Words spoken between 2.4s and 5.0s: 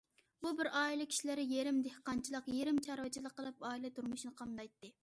يېرىم چارۋىچىلىق قىلىپ ئائىلە تۇرمۇشىنى قامدايتتى.